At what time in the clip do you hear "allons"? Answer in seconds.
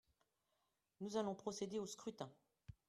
1.17-1.35